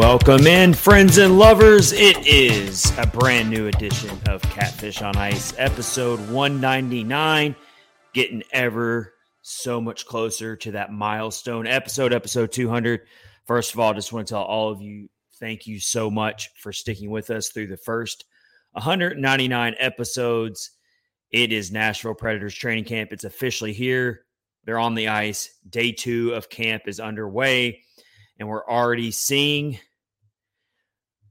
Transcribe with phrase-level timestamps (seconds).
[0.00, 1.92] Welcome in, friends and lovers.
[1.92, 7.54] It is a brand new edition of Catfish on Ice, episode 199,
[8.14, 13.02] getting ever so much closer to that milestone episode, episode 200.
[13.44, 16.72] First of all, just want to tell all of you thank you so much for
[16.72, 18.24] sticking with us through the first
[18.72, 20.70] 199 episodes.
[21.30, 23.12] It is Nashville Predators training camp.
[23.12, 24.22] It's officially here.
[24.64, 25.50] They're on the ice.
[25.68, 27.82] Day two of camp is underway
[28.38, 29.78] and we're already seeing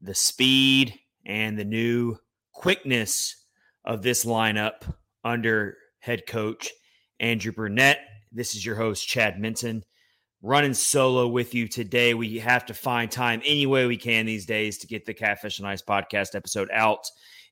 [0.01, 2.15] the speed and the new
[2.53, 3.45] quickness
[3.85, 6.69] of this lineup under head coach
[7.19, 7.99] Andrew Brunette.
[8.31, 9.83] This is your host, Chad Minton,
[10.41, 12.13] running solo with you today.
[12.13, 15.59] We have to find time any way we can these days to get the Catfish
[15.59, 17.05] and Ice podcast episode out.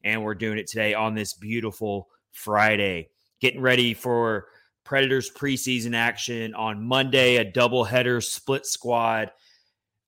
[0.03, 3.09] And we're doing it today on this beautiful Friday.
[3.41, 4.47] Getting ready for
[4.83, 9.31] Predators preseason action on Monday, a doubleheader split squad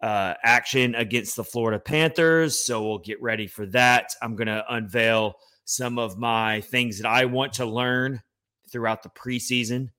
[0.02, 2.66] uh, action against the Florida Panthers.
[2.66, 4.14] So we'll get ready for that.
[4.22, 8.22] I'm going to unveil some of my things that I want to learn
[8.72, 9.90] throughout the preseason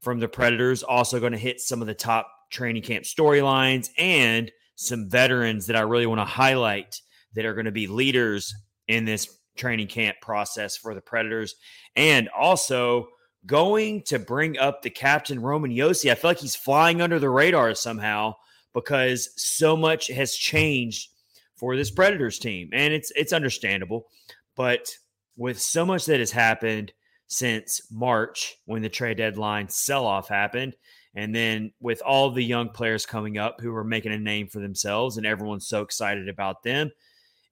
[0.00, 0.82] from the Predators.
[0.82, 5.76] Also, going to hit some of the top training camp storylines and some veterans that
[5.76, 7.00] I really want to highlight
[7.34, 8.54] that are going to be leaders
[8.88, 11.54] in this training camp process for the Predators.
[11.96, 13.08] And also,
[13.46, 16.10] going to bring up the captain Roman Josi.
[16.10, 18.34] I feel like he's flying under the radar somehow
[18.76, 21.08] because so much has changed
[21.56, 24.06] for this Predators team, and it's it's understandable.
[24.54, 24.90] But
[25.36, 26.92] with so much that has happened
[27.26, 30.76] since March when the trade deadline sell off happened,
[31.14, 34.60] and then with all the young players coming up who are making a name for
[34.60, 36.90] themselves, and everyone's so excited about them,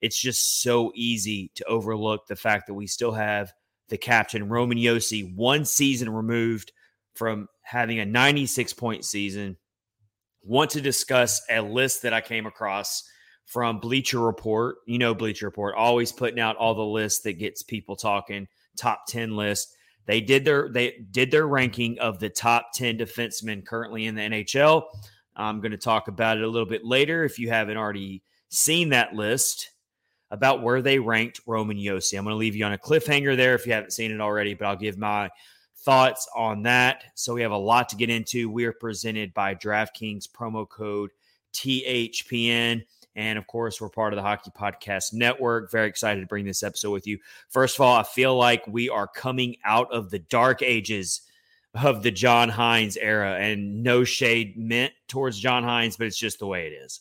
[0.02, 3.50] it's just so easy to overlook the fact that we still have
[3.88, 6.72] the captain Roman Josi one season removed
[7.14, 9.56] from having a 96 point season
[10.44, 13.08] want to discuss a list that I came across
[13.46, 14.76] from Bleacher Report.
[14.86, 18.46] You know, Bleacher Report always putting out all the lists that gets people talking,
[18.76, 19.74] top 10 list.
[20.06, 24.22] They did their they did their ranking of the top 10 defensemen currently in the
[24.22, 24.84] NHL.
[25.36, 28.90] I'm going to talk about it a little bit later if you haven't already seen
[28.90, 29.70] that list
[30.30, 32.18] about where they ranked Roman Josi.
[32.18, 34.54] I'm going to leave you on a cliffhanger there if you haven't seen it already,
[34.54, 35.30] but I'll give my
[35.84, 37.04] thoughts on that.
[37.14, 38.50] So we have a lot to get into.
[38.50, 41.10] We are presented by DraftKings promo code
[41.52, 42.84] THPN.
[43.16, 45.70] And of course, we're part of the Hockey Podcast Network.
[45.70, 47.18] Very excited to bring this episode with you.
[47.48, 51.20] First of all, I feel like we are coming out of the dark ages
[51.74, 56.38] of the John Hynes era, and no shade meant towards John Hynes, but it's just
[56.38, 57.00] the way it is.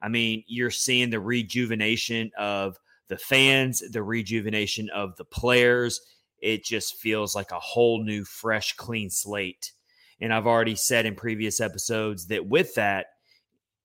[0.00, 6.00] I mean, you're seeing the rejuvenation of the fans, the rejuvenation of the players
[6.44, 9.72] it just feels like a whole new, fresh, clean slate.
[10.20, 13.06] And I've already said in previous episodes that with that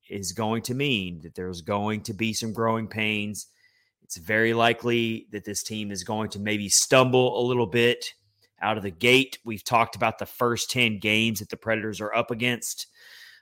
[0.09, 3.47] is going to mean that there's going to be some growing pains.
[4.03, 8.13] It's very likely that this team is going to maybe stumble a little bit
[8.61, 9.39] out of the gate.
[9.45, 12.87] We've talked about the first 10 games that the Predators are up against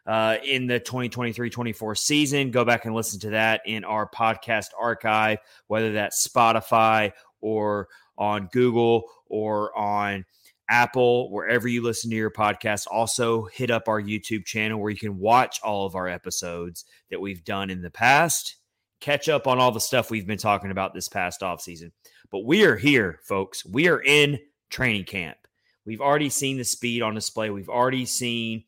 [0.06, 2.51] uh, in the 2023 24 season.
[2.51, 8.50] Go back and listen to that in our podcast archive, whether that's Spotify or on
[8.51, 10.25] Google or on
[10.69, 12.88] Apple, wherever you listen to your podcast.
[12.91, 17.22] Also, hit up our YouTube channel where you can watch all of our episodes that
[17.22, 18.57] we've done in the past.
[19.00, 21.91] Catch up on all the stuff we've been talking about this past off season.
[22.31, 23.66] But we are here, folks.
[23.66, 24.39] We are in
[24.69, 25.38] training camp.
[25.85, 27.50] We've already seen the speed on display.
[27.50, 28.66] We've already seen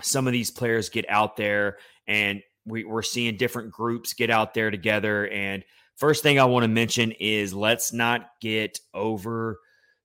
[0.00, 4.54] some of these players get out there, and we, are seeing different groups get out
[4.54, 5.64] there together and
[5.98, 9.58] First thing I want to mention is let's not get over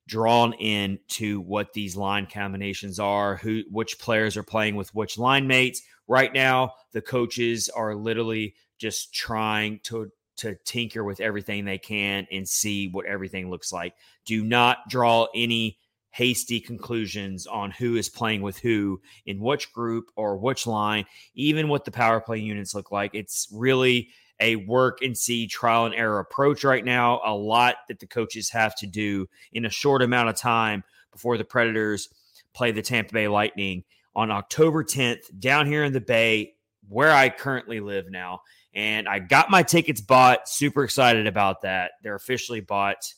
[0.07, 5.45] drawn into what these line combinations are, who which players are playing with which line
[5.45, 5.83] mates.
[6.07, 12.25] Right now, the coaches are literally just trying to to tinker with everything they can
[12.31, 13.93] and see what everything looks like.
[14.25, 15.77] Do not draw any
[16.09, 21.05] hasty conclusions on who is playing with who in which group or which line,
[21.35, 23.13] even what the power play units look like.
[23.13, 24.09] It's really
[24.43, 27.21] a work and see trial and error approach right now.
[27.25, 31.37] A lot that the coaches have to do in a short amount of time before
[31.37, 32.09] the Predators
[32.53, 33.85] play the Tampa Bay Lightning
[34.15, 36.55] on October 10th down here in the Bay,
[36.89, 38.41] where I currently live now.
[38.75, 40.49] And I got my tickets bought.
[40.49, 41.91] Super excited about that.
[42.03, 43.13] They're officially bought.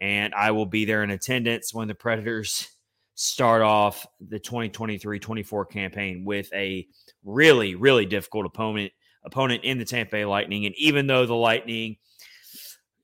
[0.00, 2.68] And I will be there in attendance when the Predators
[3.16, 6.86] start off the 2023 24 campaign with a
[7.24, 8.92] really, really difficult opponent
[9.28, 10.66] opponent in the Tampa Bay Lightning.
[10.66, 11.96] And even though the Lightning,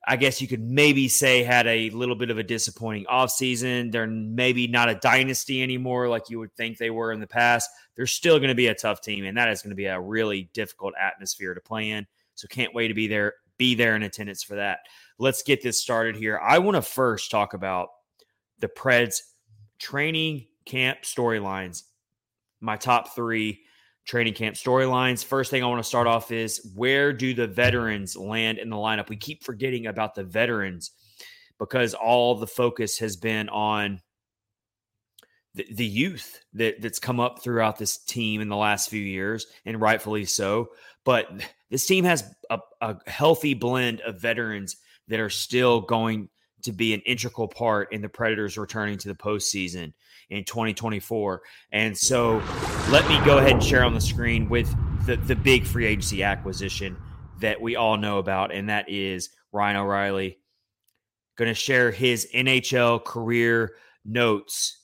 [0.06, 4.06] I guess you could maybe say, had a little bit of a disappointing offseason, they're
[4.06, 7.70] maybe not a dynasty anymore like you would think they were in the past.
[7.96, 10.00] they're still going to be a tough team, and that is going to be a
[10.00, 12.06] really difficult atmosphere to play in.
[12.34, 14.80] So can't wait to be there, be there in attendance for that.
[15.18, 16.38] Let's get this started here.
[16.38, 17.88] I want to first talk about
[18.58, 19.20] the Preds
[19.78, 21.84] training camp storylines.
[22.60, 23.60] My top three
[24.04, 25.24] training camp storylines.
[25.24, 28.76] First thing I want to start off is where do the veterans land in the
[28.76, 29.08] lineup?
[29.08, 30.90] We keep forgetting about the veterans
[31.58, 34.00] because all the focus has been on
[35.54, 39.46] the, the youth that, that's come up throughout this team in the last few years,
[39.64, 40.70] and rightfully so.
[41.04, 41.30] But
[41.70, 44.76] this team has a, a healthy blend of veterans
[45.08, 46.28] that are still going
[46.64, 49.92] to be an integral part in the Predators returning to the postseason
[50.30, 51.42] in 2024.
[51.72, 52.42] And so
[52.90, 54.74] let me go ahead and share on the screen with
[55.06, 56.96] the, the big free agency acquisition
[57.40, 60.38] that we all know about, and that is Ryan O'Reilly.
[61.36, 63.72] Going to share his NHL career
[64.04, 64.78] notes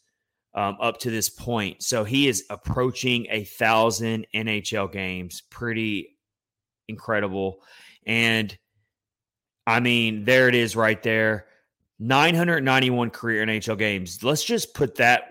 [0.54, 1.82] um, up to this point.
[1.82, 5.42] So he is approaching a thousand NHL games.
[5.48, 6.16] Pretty
[6.88, 7.60] incredible.
[8.04, 8.56] And
[9.66, 11.46] I mean, there it is right there.
[12.00, 14.22] 991 career NHL games.
[14.24, 15.24] Let's just put that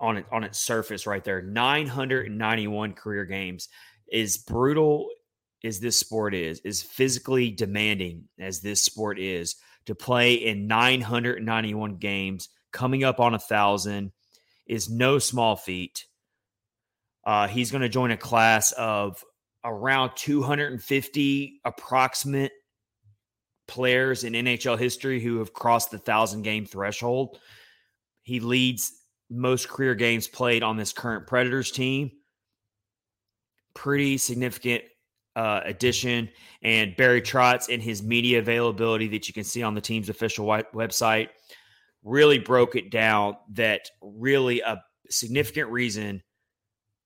[0.00, 1.42] on it on its surface right there.
[1.42, 3.68] 991 career games
[4.10, 5.08] is brutal
[5.64, 9.56] as this sport is, is physically demanding as this sport is
[9.86, 14.12] to play in 991 games, coming up on a thousand
[14.66, 16.06] is no small feat.
[17.24, 19.24] Uh, he's going to join a class of
[19.64, 22.52] around 250 approximate
[23.66, 27.38] players in NHL history who have crossed the thousand game threshold.
[28.22, 28.92] He leads
[29.30, 32.10] most career games played on this current Predators team.
[33.74, 34.84] Pretty significant
[35.36, 36.28] uh, addition.
[36.62, 40.46] And Barry Trotz and his media availability that you can see on the team's official
[40.46, 41.28] website
[42.02, 46.22] really broke it down that really a significant reason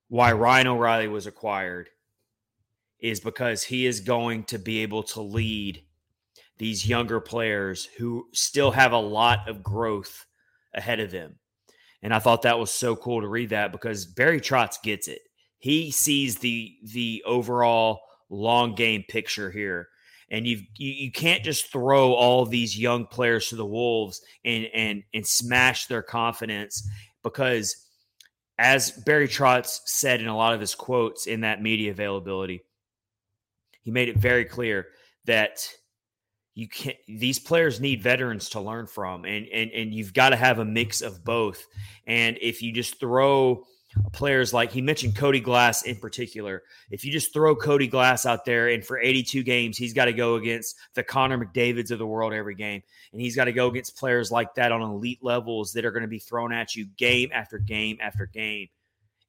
[0.09, 1.89] why Ryan O'Reilly was acquired
[3.01, 5.83] is because he is going to be able to lead
[6.59, 10.27] these younger players who still have a lot of growth
[10.75, 11.39] ahead of them.
[12.03, 15.23] And I thought that was so cool to read that because Barry Trotz gets it.
[15.59, 18.01] He sees the the overall
[18.31, 19.89] long game picture here
[20.31, 24.67] and you've you, you can't just throw all these young players to the wolves and
[24.75, 26.89] and and smash their confidence
[27.23, 27.87] because
[28.59, 32.63] as Barry Trotz said in a lot of his quotes in that media availability,
[33.83, 34.89] he made it very clear
[35.27, 35.69] that
[36.59, 40.37] you can't these players need veterans to learn from and and and you've got to
[40.37, 41.65] have a mix of both.
[42.05, 43.65] And if you just throw
[44.13, 46.65] players like he mentioned Cody Glass in particular.
[46.91, 50.13] If you just throw Cody Glass out there and for 82 games, he's got to
[50.13, 52.83] go against the Connor McDavids of the world every game.
[53.13, 56.03] And he's got to go against players like that on elite levels that are going
[56.03, 58.69] to be thrown at you game after game after game.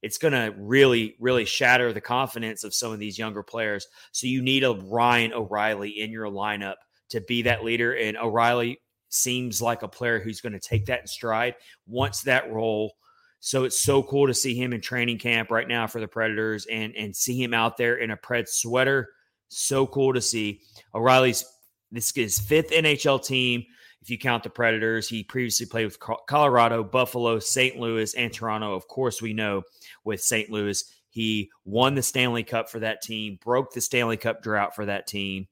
[0.02, 3.86] It's going to really, really shatter the confidence of some of these younger players.
[4.12, 6.76] So you need a Ryan O'Reilly in your lineup
[7.10, 7.94] to be that leader.
[7.94, 11.54] And O'Reilly seems like a player who's going to take that in stride,
[11.86, 12.94] wants that role
[13.40, 16.66] so it's so cool to see him in training camp right now for the Predators
[16.66, 19.08] and and see him out there in a Pred sweater.
[19.48, 20.60] So cool to see.
[20.94, 21.44] O'Reilly's
[21.90, 23.64] this is fifth NHL team.
[24.02, 27.76] If you count the Predators, he previously played with Colorado, Buffalo, St.
[27.76, 28.74] Louis, and Toronto.
[28.74, 29.62] Of course, we know
[30.04, 30.48] with St.
[30.48, 34.86] Louis, he won the Stanley Cup for that team, broke the Stanley Cup drought for
[34.86, 35.48] that team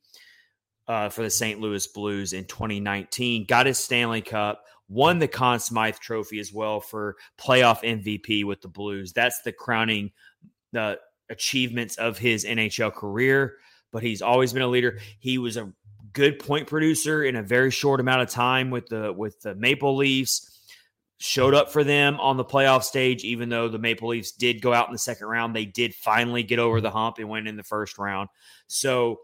[0.88, 1.60] uh, for the St.
[1.60, 6.80] Louis Blues in 2019, got his Stanley Cup, won the Conn Smythe Trophy as well
[6.80, 9.12] for playoff MVP with the Blues.
[9.12, 10.10] That's the crowning
[10.76, 10.96] uh,
[11.28, 13.56] achievements of his NHL career.
[13.92, 14.98] But he's always been a leader.
[15.18, 15.72] He was a
[16.12, 19.96] good point producer in a very short amount of time with the with the Maple
[19.96, 20.54] Leafs.
[21.20, 24.72] Showed up for them on the playoff stage, even though the Maple Leafs did go
[24.72, 25.56] out in the second round.
[25.56, 28.28] They did finally get over the hump and went in the first round.
[28.68, 29.18] So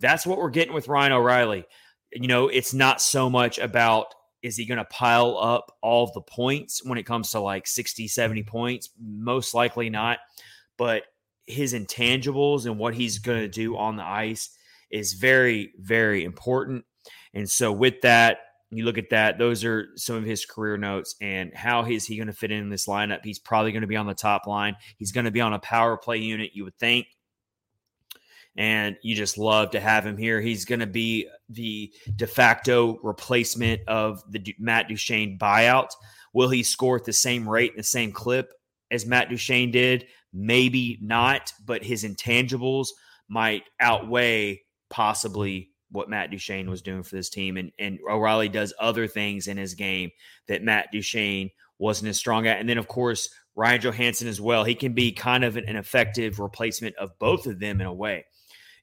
[0.00, 1.64] that's what we're getting with Ryan O'Reilly.
[2.12, 6.22] You know, it's not so much about is he going to pile up all the
[6.22, 8.50] points when it comes to like 60, 70 mm-hmm.
[8.50, 8.90] points?
[8.98, 10.18] Most likely not.
[10.78, 11.02] But
[11.46, 14.50] his intangibles and what he's going to do on the ice
[14.90, 16.84] is very, very important.
[17.34, 18.38] And so, with that,
[18.70, 22.16] you look at that, those are some of his career notes and how is he
[22.16, 23.24] going to fit in this lineup?
[23.24, 24.76] He's probably going to be on the top line.
[24.96, 27.06] He's going to be on a power play unit, you would think
[28.56, 30.40] and you just love to have him here.
[30.40, 35.90] He's going to be the de facto replacement of the Matt Duchene buyout.
[36.32, 38.52] Will he score at the same rate and the same clip
[38.90, 40.06] as Matt Duchene did?
[40.32, 42.88] Maybe not, but his intangibles
[43.28, 47.56] might outweigh possibly what Matt Duchene was doing for this team.
[47.56, 50.10] And, and O'Reilly does other things in his game
[50.48, 52.60] that Matt Duchene wasn't as strong at.
[52.60, 54.64] And then, of course, Ryan Johansen as well.
[54.64, 58.24] He can be kind of an effective replacement of both of them in a way.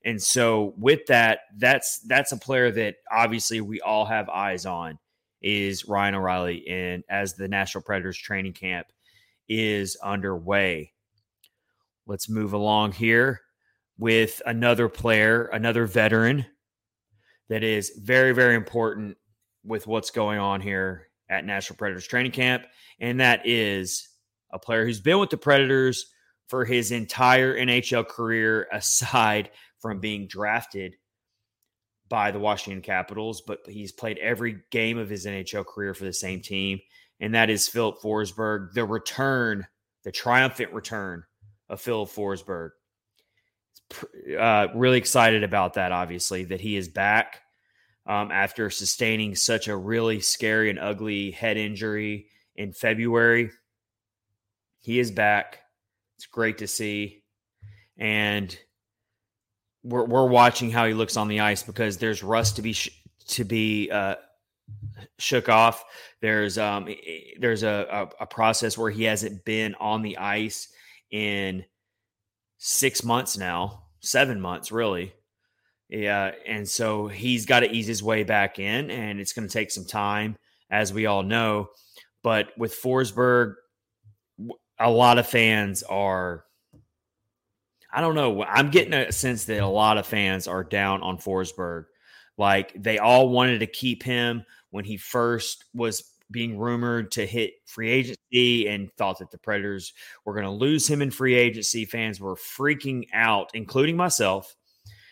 [0.08, 5.00] And so with that, that's that's a player that obviously we all have eyes on
[5.42, 8.88] is Ryan O'Reilly and as the Nashville Predators training camp
[9.50, 10.94] is underway.
[12.06, 13.42] Let's move along here
[13.98, 16.46] with another player, another veteran
[17.50, 19.18] that is very, very important
[19.66, 22.64] with what's going on here at Nashville Predators training camp.
[23.02, 24.08] And that is
[24.54, 26.14] a player who's been with the Predators
[26.48, 29.50] for his entire NHL career, aside
[29.82, 30.96] from being drafted
[32.10, 36.14] by the Washington Capitals, but he's played every game of his NHL career for the
[36.14, 36.80] same team,
[37.20, 38.74] and that is Filip Forsberg.
[38.74, 39.68] The return,
[40.04, 41.24] the triumphant return
[41.70, 42.70] of Filip Forsberg.
[44.38, 47.42] Uh, really excited about that, obviously, that he is back
[48.06, 53.52] um, after sustaining such a really scary and ugly head injury in February.
[54.80, 55.60] He is back.
[56.18, 57.24] It's great to see.
[57.98, 58.58] And
[59.84, 63.02] we're, we're watching how he looks on the ice because there's rust to be sh-
[63.30, 64.16] to be uh,
[65.20, 65.84] shook off.
[66.22, 66.88] There's um
[67.40, 67.88] there's a,
[68.20, 70.68] a, a process where he hasn't been on the ice
[71.12, 71.66] in
[72.58, 75.14] six months now, seven months really.
[75.90, 79.54] Yeah, and so he's got to ease his way back in, and it's going to
[79.54, 80.36] take some time,
[80.70, 81.70] as we all know.
[82.24, 83.54] But with Forsberg,
[84.78, 86.44] a lot of fans are
[87.92, 88.44] I don't know.
[88.44, 91.86] I'm getting a sense that a lot of fans are down on Forsberg.
[92.38, 97.54] Like they all wanted to keep him when he first was being rumored to hit
[97.66, 99.94] free agency and thought that the Predators
[100.26, 101.86] were going to lose him in free agency.
[101.86, 104.56] Fans were freaking out, including myself,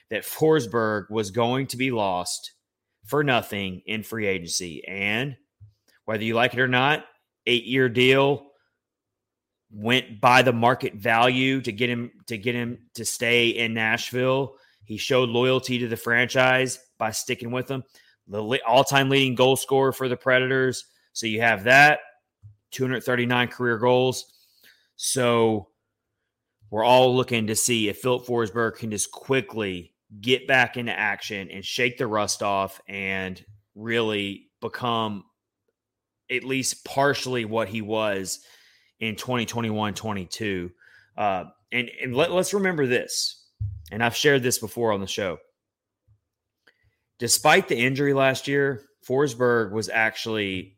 [0.09, 2.51] that Forsberg was going to be lost
[3.05, 4.85] for nothing in free agency.
[4.87, 5.37] And
[6.05, 7.05] whether you like it or not,
[7.45, 8.51] eight year deal,
[9.71, 14.55] went by the market value to get him to get him to stay in Nashville.
[14.85, 17.83] He showed loyalty to the franchise by sticking with them.
[18.27, 20.85] The all-time leading goal scorer for the Predators.
[21.13, 21.99] So you have that
[22.71, 24.25] 239 career goals.
[24.95, 25.69] So
[26.69, 31.49] we're all looking to see if Filip Forsberg can just quickly get back into action
[31.51, 33.43] and shake the rust off and
[33.75, 35.23] really become
[36.31, 38.39] at least partially what he was
[38.99, 40.71] in 2021 22.
[41.17, 43.43] Uh, and and let, let's remember this,
[43.91, 45.37] and I've shared this before on the show.
[47.19, 50.77] Despite the injury last year, Forsberg was actually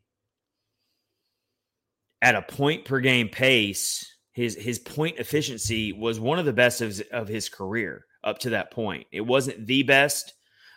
[2.21, 4.05] at a point per game pace.
[4.31, 8.51] His his point efficiency was one of the best of, of his career up to
[8.51, 9.07] that point.
[9.11, 10.33] It wasn't the best,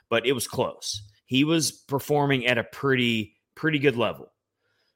[0.09, 1.03] but it was close.
[1.27, 4.33] He was performing at a pretty pretty good level.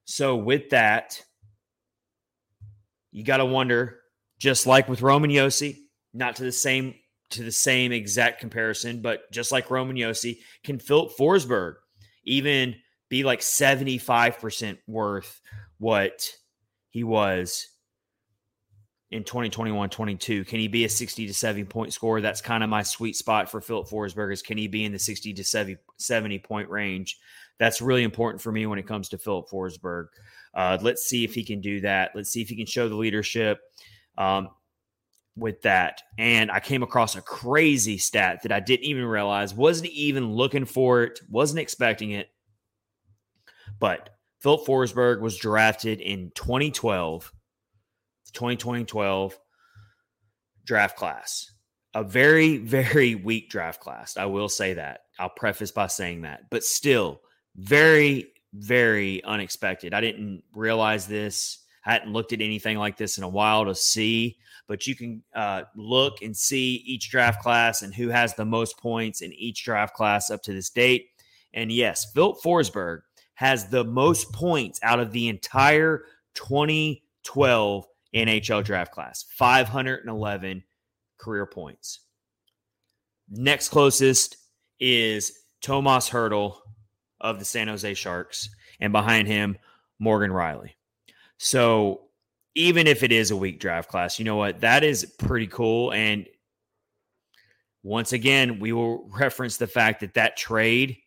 [0.07, 1.23] So with that,
[3.15, 4.01] you got to wonder,
[4.39, 5.77] just like with Roman Josi,
[6.13, 6.95] not to the same
[7.31, 11.77] to the same exact comparison, but just like Roman Josi, can Filip Forsberg
[12.25, 12.75] even
[13.09, 15.41] be like 75% worth
[15.79, 16.29] what
[16.91, 17.69] he was
[19.11, 22.21] in 2021 22 can he be a 60 to 70 point scorer?
[22.21, 24.99] That's kind of my sweet spot for Filip Forsberg is can he be in the
[24.99, 27.19] 60 to 70, 70 point range?
[27.61, 30.07] That's really important for me when it comes to Filip Forsberg
[30.55, 32.13] uh, let's see if he can do that.
[32.15, 33.61] Let's see if he can show the leadership
[34.17, 34.49] um,
[35.37, 36.03] with that.
[36.17, 40.65] And I came across a crazy stat that I didn't even realize, wasn't even looking
[40.65, 42.29] for it, wasn't expecting it.
[43.81, 47.33] But Filip Forsberg was drafted in 2012,
[48.33, 49.39] 2012
[50.65, 51.51] draft class.
[51.95, 54.17] A very, very weak draft class.
[54.17, 55.01] I will say that.
[55.19, 56.43] I'll preface by saying that.
[56.51, 57.23] But still,
[57.57, 59.93] very very unexpected.
[59.93, 61.59] I didn't realize this.
[61.85, 65.23] I hadn't looked at anything like this in a while to see, but you can
[65.35, 69.65] uh, look and see each draft class and who has the most points in each
[69.65, 71.09] draft class up to this date.
[71.53, 73.01] And yes, Filip Forsberg
[73.35, 80.63] has the most points out of the entire 2012 NHL draft class 511
[81.19, 82.01] career points.
[83.29, 84.37] Next closest
[84.79, 86.57] is Tomas Hertl
[87.21, 88.49] of the San Jose Sharks,
[88.81, 89.57] and behind him,
[89.99, 90.71] Morgan Rielly.
[91.39, 92.03] So
[92.55, 94.61] even if it is a weak draft class, you know what?
[94.61, 95.93] That is pretty cool.
[95.93, 96.27] And
[97.83, 100.99] once again, we will reference the fact that that trade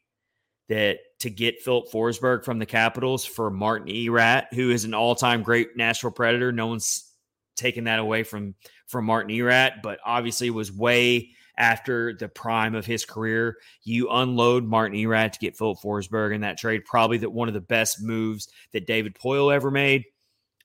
[0.70, 5.42] that to get Filip Forsberg from the Capitals for Martin Erat, who is an all-time
[5.42, 6.52] great Nashville Predator.
[6.52, 7.10] No one's
[7.56, 8.54] taken that away from
[8.88, 13.58] from Martin Erat, but obviously was way after the prime of his career.
[13.84, 16.86] You unload Martin Erat to get Filip Forsberg in that trade.
[16.86, 20.06] Probably that one of the best moves that David Poile ever made.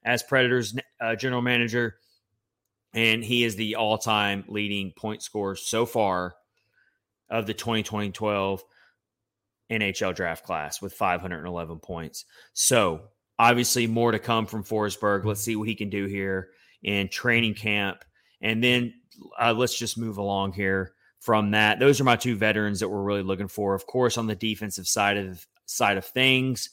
[0.04, 1.96] as Predators uh, general manager,
[2.92, 6.34] and he is the all-time leading point scorer so far
[7.30, 8.62] of the 2012
[9.70, 12.26] NHL draft class with 511 points.
[12.52, 13.02] So
[13.38, 15.24] obviously more to come from Forsberg.
[15.24, 16.50] Let's see what he can do here
[16.82, 18.04] in training camp,
[18.42, 18.92] and then
[19.40, 21.78] uh, let's just move along here from that.
[21.78, 23.74] Those are my two veterans that we're really looking for.
[23.74, 26.70] Of course, on the defensive side of side of things.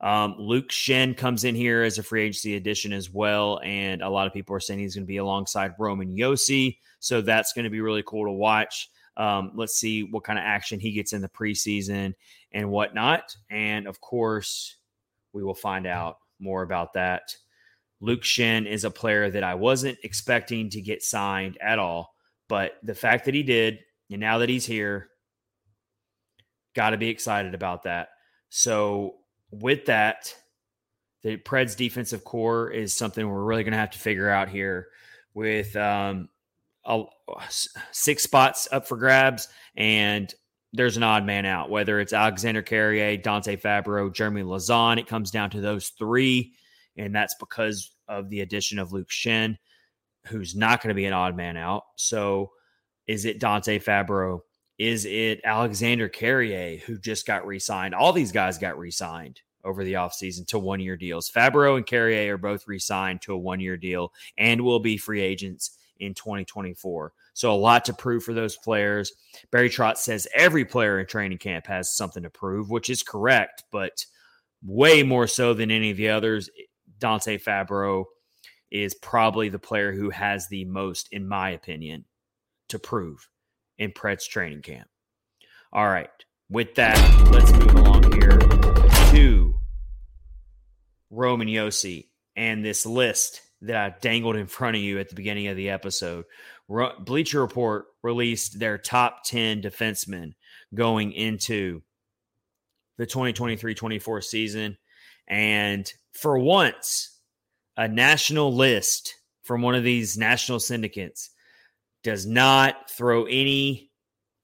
[0.00, 3.60] Um, Luke Schenn comes in here as a free agency addition as well.
[3.64, 6.78] And a lot of people are saying he's going to be alongside Roman Josi.
[7.00, 8.90] So that's going to be really cool to watch.
[9.16, 12.14] Um, let's see what kind of action he gets in the preseason
[12.52, 13.36] and whatnot.
[13.50, 14.76] And of course,
[15.32, 17.34] we will find out more about that.
[18.00, 22.14] Luke Schenn is a player that I wasn't expecting to get signed at all.
[22.48, 25.08] But the fact that he did, and now that he's here,
[26.74, 28.08] got to be excited about that.
[28.48, 29.16] So
[29.50, 30.34] with that,
[31.22, 34.88] the Preds defensive core is something we're really going to have to figure out here
[35.34, 36.28] with um,
[36.84, 37.04] a,
[37.90, 40.32] six spots up for grabs and
[40.72, 44.98] there's an odd man out, whether it's Alexander Carrier, Dante Fabbro, Jeremy Lauzon.
[44.98, 46.52] It comes down to those three,
[46.98, 49.56] and that's because of the addition of Luke Schenn,
[50.26, 51.84] who's not going to be an odd man out.
[51.96, 52.50] So
[53.06, 54.40] is it Dante Fabbro?
[54.78, 57.94] Is it Alexander Carrier, who just got re signed?
[57.94, 61.30] All these guys got re signed over the offseason to one year deals.
[61.30, 64.96] Fabbro and Carrier are both re signed to a one year deal and will be
[64.96, 67.12] free agents in 2024.
[67.34, 69.12] So a lot to prove for those players.
[69.50, 73.64] Barry Trotz says every player in training camp has something to prove, which is correct,
[73.70, 74.04] but
[74.62, 76.50] way more so than any of the others.
[76.98, 78.04] Dante Fabbro
[78.70, 82.04] is probably the player who has the most, in my opinion,
[82.68, 83.28] to prove
[83.78, 84.88] in Preds training camp.
[85.72, 86.10] All right.
[86.50, 86.96] With that,
[87.30, 89.54] let's move along here to
[91.10, 95.48] Roman Josi and this list that I dangled in front of you at the beginning
[95.48, 96.24] of the episode.
[97.00, 100.34] Bleacher Report released their top 10 defensemen
[100.74, 101.82] going into
[102.98, 104.78] the 2023 24 season.
[105.28, 107.20] And for once,
[107.76, 111.30] a national list from one of these national syndicates
[112.02, 113.90] does not throw any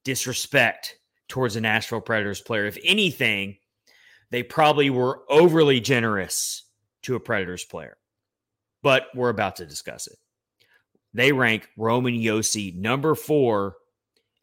[0.04, 0.96] disrespect
[1.28, 2.66] towards a Nashville Predators player.
[2.66, 3.56] If anything,
[4.30, 6.64] they probably were overly generous
[7.02, 7.96] to a Predators player.
[8.82, 10.18] But we're about to discuss it.
[11.14, 13.76] They rank Roman Josi number four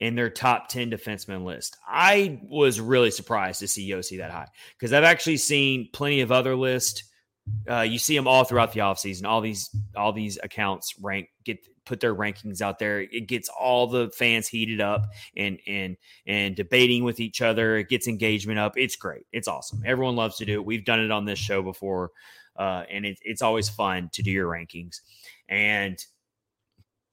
[0.01, 1.77] in their top 10 defenseman list.
[1.87, 6.31] I was really surprised to see Josi that high because I've actually seen plenty of
[6.31, 7.03] other lists.
[7.69, 9.25] Uh, you see them all throughout the offseason.
[9.25, 13.01] All these all these accounts rank get put their rankings out there.
[13.01, 15.05] It gets all the fans heated up
[15.37, 17.77] and and and debating with each other.
[17.77, 18.73] It gets engagement up.
[18.77, 19.25] It's great.
[19.31, 19.83] It's awesome.
[19.85, 20.65] Everyone loves to do it.
[20.65, 22.09] We've done it on this show before,
[22.57, 25.01] uh, and it, it's always fun to do your rankings.
[25.47, 26.03] And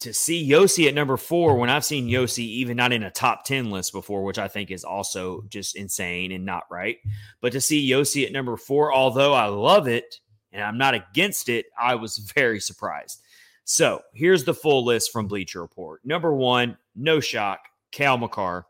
[0.00, 3.44] to see Josi at number four when I've seen Josi even not in a top
[3.44, 6.98] 10 list before, which I think is also just insane and not right.
[7.40, 10.20] But to see Josi at number four, although I love it
[10.52, 13.22] and I'm not against it, I was very surprised.
[13.64, 16.00] So here's the full list from Bleacher Report.
[16.04, 18.66] Number one, no shock, Cale Makar.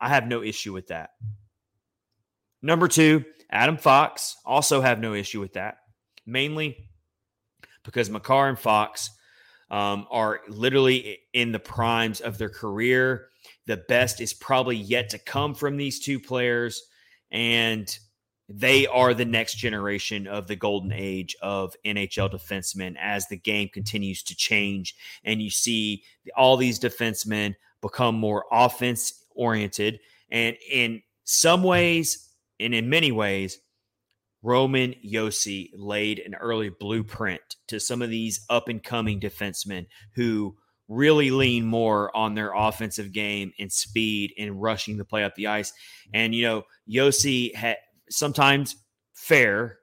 [0.00, 1.10] I have no issue with that.
[2.62, 4.36] Number two, Adam Fox.
[4.44, 5.78] Also have no issue with that.
[6.24, 6.88] Mainly
[7.82, 9.10] because Makar and Fox
[9.70, 13.28] um, are literally in the primes of their career.
[13.66, 16.82] The best is probably yet to come from these two players.
[17.30, 17.96] And
[18.48, 23.68] they are the next generation of the golden age of NHL defensemen as the game
[23.68, 26.02] continues to change and you see
[26.34, 30.00] all these defensemen become more offense oriented.
[30.30, 33.58] And in some ways, and in many ways,
[34.48, 39.84] Roman Josi laid an early blueprint to some of these up and coming defensemen
[40.14, 40.56] who
[40.88, 45.48] really lean more on their offensive game and speed and rushing the play up the
[45.48, 45.74] ice.
[46.14, 47.76] And, you know, Josi had
[48.08, 48.74] sometimes
[49.12, 49.80] fair.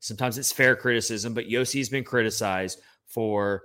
[0.00, 3.60] Sometimes it's fair criticism, but has been criticized for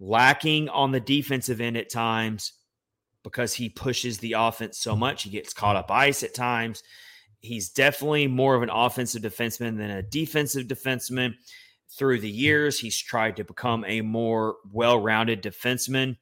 [0.00, 2.54] lacking on the defensive end at times
[3.22, 5.22] because he pushes the offense so much.
[5.22, 6.82] He gets caught up ice at times.
[7.40, 11.34] He's definitely more of an offensive defenseman than a defensive defenseman.
[11.96, 16.16] Through the years, he's tried to become a more well rounded defenseman.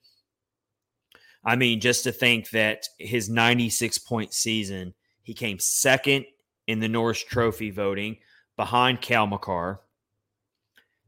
[1.44, 6.24] I mean, just to think that his 96 point season, he came second
[6.66, 8.18] in the Norris Trophy voting
[8.56, 9.80] behind Cal Makar.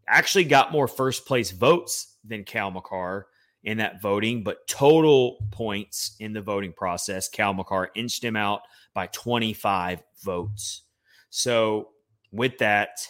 [0.09, 3.29] Actually, got more first place votes than Cal Makar
[3.63, 8.63] in that voting, but total points in the voting process, Cal Makar inched him out
[8.95, 10.83] by 25 votes.
[11.31, 11.89] So,
[12.33, 13.07] with that,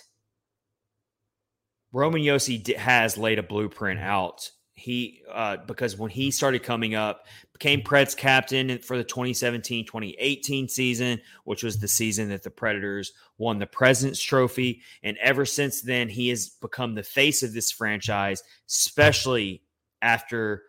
[1.93, 4.51] Roman Josi has laid a blueprint out.
[4.75, 11.21] He uh, because when he started coming up, became Preds captain for the 2017-2018 season,
[11.45, 16.09] which was the season that the Predators won the President's Trophy, and ever since then
[16.09, 19.63] he has become the face of this franchise, especially
[20.01, 20.63] after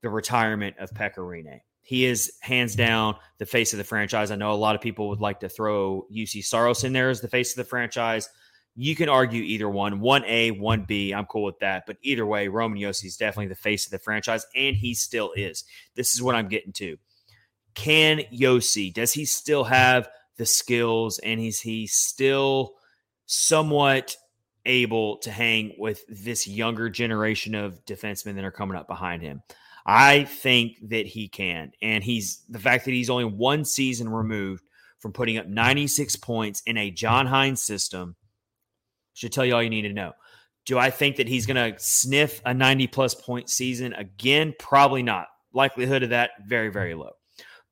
[0.00, 1.60] the retirement of Pekka Rinne.
[1.92, 4.30] He is hands down the face of the franchise.
[4.30, 7.20] I know a lot of people would like to throw Juuse Saros in there as
[7.20, 8.30] the face of the franchise.
[8.74, 11.12] You can argue either one, one A, one B.
[11.12, 11.84] I'm cool with that.
[11.86, 15.32] But either way, Roman Josi is definitely the face of the franchise, and he still
[15.36, 15.64] is.
[15.94, 16.96] This is what I'm getting to.
[17.74, 22.72] Can Josi, does he still have the skills and is he still
[23.26, 24.16] somewhat
[24.64, 29.42] able to hang with this younger generation of defensemen that are coming up behind him?
[29.84, 31.72] I think that he can.
[31.82, 34.64] And he's the fact that he's only one season removed
[34.98, 38.16] from putting up 96 points in a John Hynes system
[39.14, 40.12] should tell you all you need to know.
[40.64, 44.54] Do I think that he's going to sniff a 90 plus point season again?
[44.58, 45.26] Probably not.
[45.52, 47.12] Likelihood of that very, very low.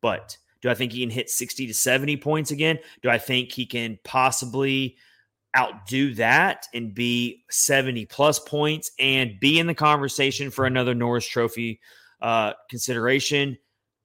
[0.03, 2.79] But do I think he can hit 60 to 70 points again?
[3.03, 4.97] Do I think he can possibly
[5.57, 11.27] outdo that and be 70 plus points and be in the conversation for another Norris
[11.27, 11.81] Trophy
[12.21, 13.59] uh, consideration?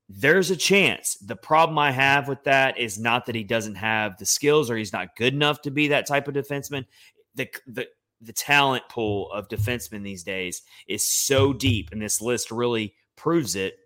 [0.07, 1.15] There's a chance.
[1.15, 4.77] The problem I have with that is not that he doesn't have the skills or
[4.77, 6.85] he's not good enough to be that type of defenseman
[7.35, 7.87] the the
[8.21, 13.55] the talent pool of defensemen these days is so deep, and this list really proves
[13.55, 13.77] it.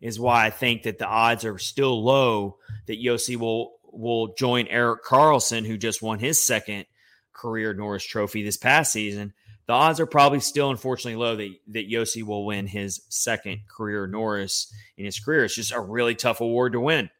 [0.00, 4.66] Is why I think that the odds are still low that Josi will will join
[4.66, 6.84] Erik Karlsson, who just won his second
[7.32, 9.32] career Norris Trophy this past season.
[9.66, 14.06] The odds are probably still, unfortunately, low that that Josi will win his second career
[14.06, 15.44] Norris in his career.
[15.44, 17.10] It's just a really tough award to win,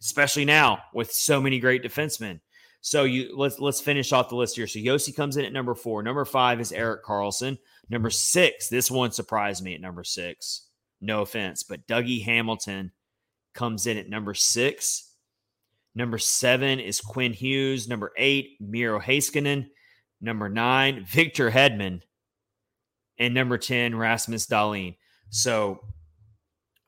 [0.00, 2.40] especially now with so many great defensemen.
[2.80, 4.66] So you let's let's finish off the list here.
[4.66, 6.02] So Josi comes in at number four.
[6.02, 7.58] Number five is Erik Karlsson.
[7.88, 10.66] Number six, this one surprised me at number six.
[11.00, 12.92] No offense, but Dougie Hamilton
[13.54, 15.14] comes in at number six.
[15.94, 17.88] Number seven is Quinn Hughes.
[17.88, 19.68] Number eight, Miro Heiskanen.
[20.20, 22.02] Number nine, Victor Hedman.
[23.18, 24.96] And number 10, Rasmus Dahlin.
[25.30, 25.80] So,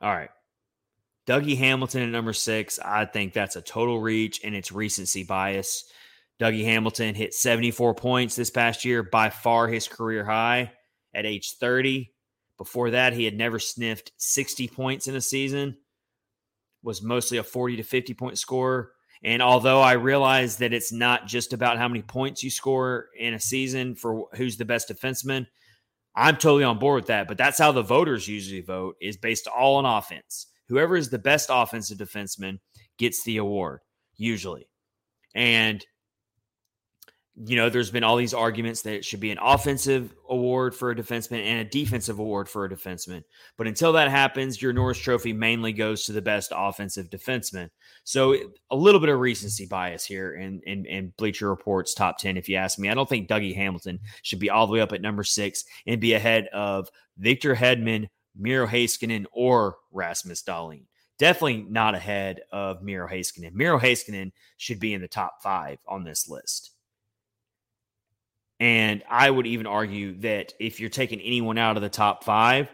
[0.00, 0.30] all right.
[1.26, 5.84] Dougie Hamilton at number six, I think that's a total reach and it's recency bias.
[6.40, 10.72] Dougie Hamilton hit 74 points this past year, by far his career high
[11.14, 12.12] at age 30.
[12.56, 15.76] Before that, he had never sniffed 60 points in a season,
[16.82, 18.92] was mostly a 40 to 50 point scorer.
[19.22, 23.35] And although I realize that it's not just about how many points you score in
[23.35, 25.46] a season for who's the best defenseman,
[26.16, 27.28] I'm totally on board with that.
[27.28, 31.18] But that's how the voters usually vote is based all on offense whoever is the
[31.18, 32.61] best offensive defenseman
[32.96, 33.80] gets the award
[34.16, 34.68] usually.
[35.35, 35.85] And
[37.36, 40.90] you know, there's been all these arguments that it should be an offensive award for
[40.90, 43.22] a defenseman and a defensive award for a defenseman.
[43.56, 47.70] But until that happens, your Norris Trophy mainly goes to the best offensive defenseman.
[48.04, 48.36] So
[48.70, 52.48] a little bit of recency bias here in, in, in Bleacher Report's top 10, if
[52.48, 52.90] you ask me.
[52.90, 56.00] I don't think Dougie Hamilton should be all the way up at number six and
[56.00, 60.82] be ahead of Victor Hedman, Miro Heiskanen or Rasmus Dahlin.
[61.18, 63.52] Definitely not ahead of Miro Heiskanen.
[63.52, 66.72] Miro Heiskanen should be in the top five on this list.
[68.60, 72.70] And I would even argue that if you're taking anyone out of the top five,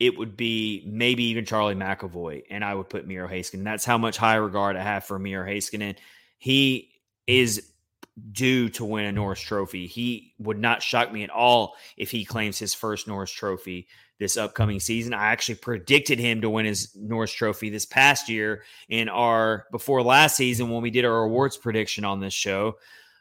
[0.00, 3.64] it would be maybe even Charlie McAvoy, and I would put Miro Heiskanen.
[3.64, 5.96] That's how much high regard I have for Miro Heiskanen.
[6.38, 6.90] He
[7.26, 7.72] is
[8.32, 9.86] due to win a Norris Trophy.
[9.86, 13.86] He would not shock me at all if he claims his first Norris Trophy
[14.18, 15.14] this upcoming season.
[15.14, 20.02] I actually predicted him to win his Norris Trophy this past year in our before
[20.02, 22.78] last season when we did our awards prediction on this show.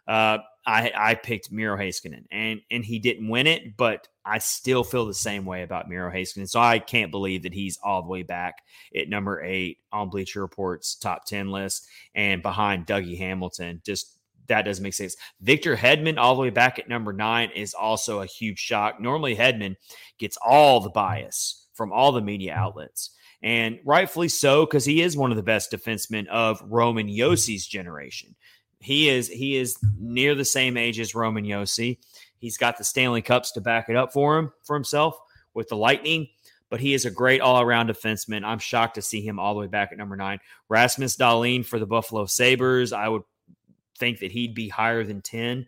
[0.07, 4.83] Uh, I, I picked Miro Heiskanen and and he didn't win it, but I still
[4.83, 6.49] feel the same way about Miro Heiskanen.
[6.49, 8.55] So I can't believe that he's all the way back
[8.93, 13.81] at number eight on Bleacher Report's top ten list and behind Dougie Hamilton.
[13.85, 14.13] Just
[14.47, 15.15] that doesn't make sense.
[15.39, 18.99] Victor Hedman, all the way back at number nine, is also a huge shock.
[18.99, 19.77] Normally, Hedman
[20.19, 25.15] gets all the bias from all the media outlets, and rightfully so, because he is
[25.15, 28.35] one of the best defensemen of Roman Josi's generation.
[28.79, 31.97] He is he is near the same age as Roman Josi.
[32.37, 35.19] He's got the Stanley Cups to back it up for him for himself
[35.53, 36.27] with the Lightning
[36.69, 38.43] but he is a great all around defenseman.
[38.43, 40.39] I'm shocked to see him all the way back at number nine.
[40.69, 42.93] Rasmus Dahlin for the Buffalo Sabres.
[42.93, 43.23] I would
[43.97, 45.67] think that he'd be higher than 10,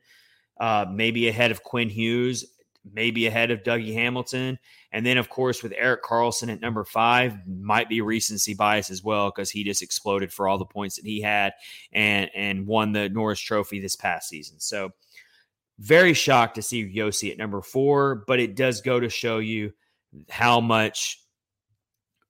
[0.59, 2.45] uh, maybe ahead of Quinn Hughes,
[2.91, 4.59] maybe ahead of Dougie Hamilton.
[4.91, 9.04] And then, of course, with Erik Karlsson at number five, might be recency bias as
[9.04, 11.54] well because he just exploded for all the points that he had
[11.91, 14.60] and and won the Norris Trophy this past season.
[14.60, 14.91] So
[15.78, 19.73] very shocked to see Josi at number four, but it does go to show you
[20.30, 21.21] how much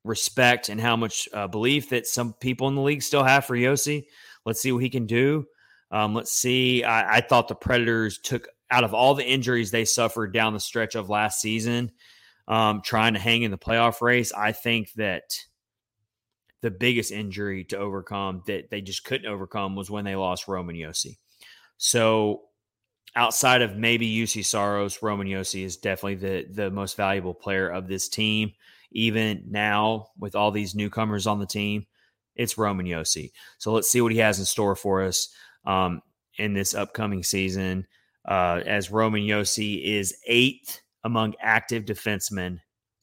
[0.04, 3.56] respect and how much uh, belief that some people in the league still have for
[3.56, 4.06] Josi.
[4.45, 5.45] Let's see what he can do.
[5.91, 6.84] Um, let's see.
[6.84, 10.60] I, I, thought the Predators took out of all the injuries they suffered down the
[10.60, 11.91] stretch of last season,
[12.49, 14.33] um, trying to hang in the playoff race.
[14.33, 15.23] I think that
[16.62, 20.75] the biggest injury to overcome that they just couldn't overcome was when they lost Roman
[20.75, 21.17] Josi.
[21.77, 22.41] So
[23.15, 27.88] outside of maybe Juuse Saros, Roman Josi is definitely the the most valuable player of
[27.88, 28.51] this team.
[28.91, 31.85] Even now, with all these newcomers on the team,
[32.35, 33.31] it's Roman Josi.
[33.59, 35.29] So let's see what he has in store for us
[35.65, 36.01] um,
[36.38, 37.85] in this upcoming season.
[38.27, 42.59] Uh, as Roman Josi is eighth among active defensemen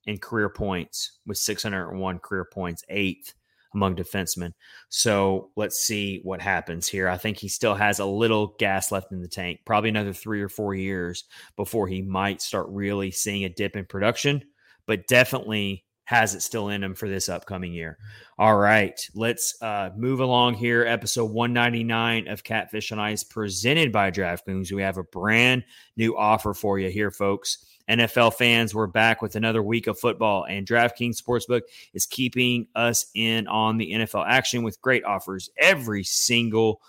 [0.07, 3.35] in career points with 601 career points, eighth
[3.75, 4.53] among defensemen.
[4.89, 7.09] So let's see what happens here.
[7.09, 10.41] I think he still has a little gas left in the tank, probably another three
[10.41, 11.25] or four years
[11.57, 14.43] before he might start really seeing a dip in production,
[14.87, 17.99] but definitely has it still in him for this upcoming year.
[18.39, 20.85] All right, let's uh, move along here.
[20.85, 24.71] Episode 199 of Catfish on Ice presented by DraftKings.
[24.73, 25.65] We have a brand
[25.97, 27.67] new offer for you here, folks.
[27.89, 31.63] NFL fans, we're back with another week of football, and DraftKings Sportsbook
[31.95, 36.81] is keeping us in on the NFL action with great offers every single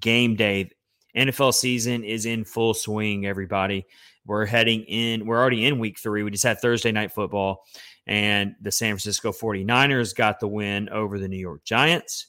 [0.00, 0.70] game day.
[1.14, 3.86] NFL season is in full swing, everybody.
[4.24, 6.22] We're heading in, we're already in week three.
[6.22, 7.64] We just had Thursday night football,
[8.06, 12.28] and the San Francisco 49ers got the win over the New York Giants.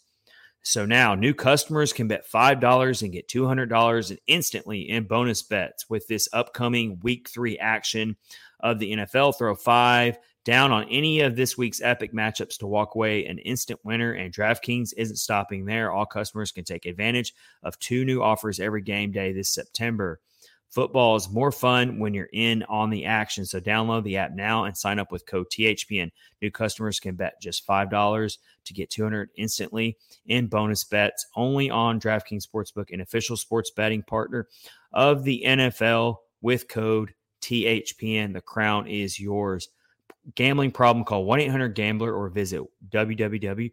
[0.70, 5.90] So now new customers can bet $5 and get $200 and instantly in bonus bets
[5.90, 8.18] with this upcoming week three action
[8.60, 9.38] of the NFL.
[9.38, 13.80] Throw five down on any of this week's epic matchups to walk away an instant
[13.86, 15.90] winner, and DraftKings isn't stopping there.
[15.90, 20.20] All customers can take advantage of two new offers every game day this September.
[20.70, 23.46] Football is more fun when you're in on the action.
[23.46, 26.12] So download the app now and sign up with code THPN.
[26.42, 32.00] New customers can bet just $5 to get 200 instantly in bonus bets only on
[32.00, 34.48] DraftKings Sportsbook, an official sports betting partner
[34.94, 38.34] of the NFL with code THPN.
[38.34, 39.70] The crown is yours.
[40.36, 43.72] Gambling problem, call 1 800 Gambler or visit www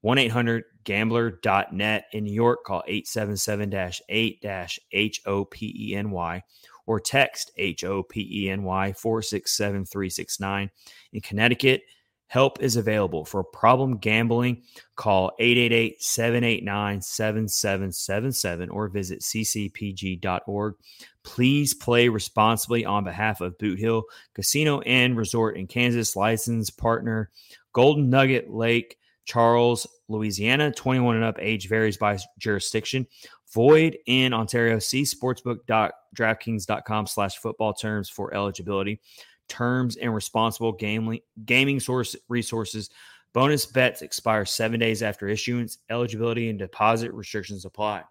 [0.00, 2.06] 1 800 gambler.net.
[2.12, 4.44] In New York, call 877 8
[4.92, 6.42] H O P E N Y
[6.86, 10.70] or text H O P E N Y 467 369.
[11.12, 11.82] In Connecticut,
[12.28, 13.26] help is available.
[13.26, 14.62] For problem gambling,
[14.96, 20.74] call 888 789 7777 or visit ccpg.org.
[21.22, 27.30] Please play responsibly on behalf of Boot Hill Casino and Resort in Kansas, license partner
[27.74, 28.96] Golden Nugget Lake
[29.28, 30.72] Charles, Louisiana.
[30.72, 33.06] 21 and up age varies by jurisdiction.
[33.52, 34.78] Void in Ontario.
[34.78, 39.02] See sportsbook.draftkings.com slash football terms for eligibility.
[39.46, 42.88] Terms and responsible gaming, gaming source resources.
[43.34, 45.76] Bonus bets expire seven days after issuance.
[45.90, 48.04] Eligibility and deposit restrictions apply.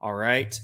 [0.00, 0.58] All right.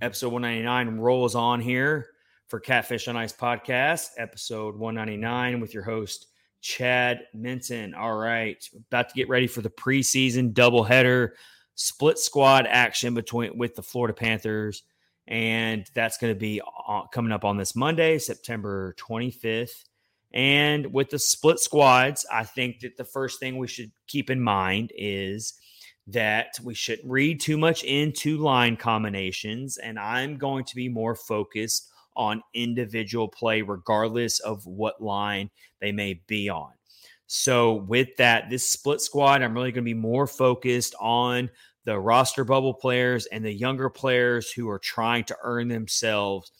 [0.00, 2.08] Episode 199 rolls on here
[2.48, 6.26] for Catfish on Ice podcast, episode 199 with your host,
[6.62, 7.94] Chad Minton.
[7.94, 8.56] All right,
[8.88, 11.32] about to get ready for the preseason doubleheader
[11.74, 14.84] split squad action between with the Florida Panthers,
[15.26, 19.84] and that's going to be uh, coming up on this Monday, September 25th.
[20.34, 24.40] And with the split squads, I think that the first thing we should keep in
[24.40, 25.54] mind is
[26.06, 31.14] that we shouldn't read too much into line combinations, and I'm going to be more
[31.14, 36.72] focused on individual play, regardless of what line they may be on.
[37.26, 41.48] So, with that, this split squad, I'm really going to be more focused on
[41.84, 46.52] the roster bubble players and the younger players who are trying to earn themselves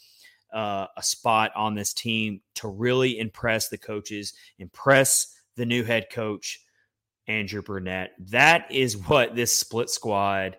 [0.52, 6.06] uh, a spot on this team to really impress the coaches, impress the new head
[6.10, 6.60] coach,
[7.26, 8.12] Andrew Brunette.
[8.18, 10.56] That is what this split squad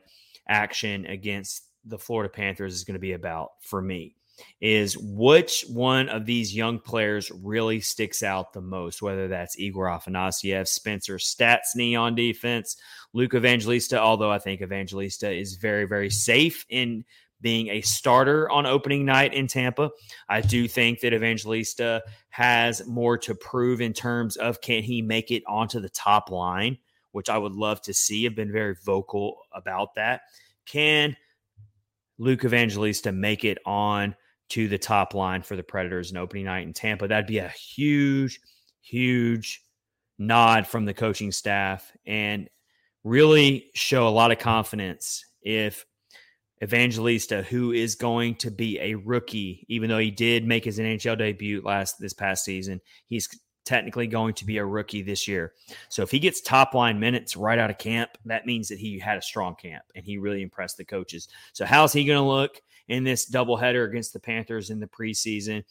[0.48, 4.16] action against the Florida Panthers is going to be about for me
[4.62, 9.88] is which one of these young players really sticks out the most, whether that's Igor
[9.88, 12.78] Afanasyev, Spencer Stastney on defense,
[13.14, 17.04] Luke Evangelista, although I think Evangelista is very, very safe in
[17.42, 19.92] being a starter on opening night in Tampa.
[20.30, 25.30] I do think that Evangelista has more to prove in terms of can he make
[25.30, 26.78] it onto the top line,
[27.12, 28.26] which I would love to see.
[28.26, 30.22] I've been very vocal about that.
[30.66, 31.18] Can
[32.18, 34.16] Luke Evangelista make it on
[34.54, 37.08] to the top line for the Predators in opening night in Tampa.
[37.08, 38.40] That'd be a huge,
[38.82, 39.64] huge
[40.20, 42.48] nod from the coaching staff and
[43.04, 45.88] really show a lot of confidence if
[46.62, 51.18] Evangelista, who is going to be a rookie, even though he did make his NHL
[51.18, 52.80] debut last this past season.
[53.08, 53.28] He's
[53.66, 55.54] technically going to be a rookie this year.
[55.90, 59.00] So if he gets top line minutes right out of camp, that means that he
[59.00, 61.28] had a strong camp and he really impressed the coaches.
[61.54, 65.64] So how's he going to look in this doubleheader against the Panthers in the preseason?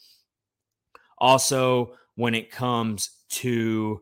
[1.18, 4.00] Also, when it comes to